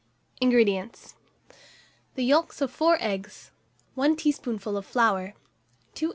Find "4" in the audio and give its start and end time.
2.71-2.97